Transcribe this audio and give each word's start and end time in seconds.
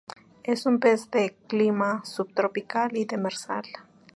Es 0.41 0.65
un 0.71 0.77
pez 0.85 1.03
de 1.15 1.25
d 1.27 1.35
clima 1.53 1.91
subtropical 2.13 2.97
y 3.03 3.05
demersal. 3.13 3.65